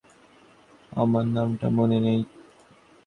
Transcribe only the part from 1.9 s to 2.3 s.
নেই।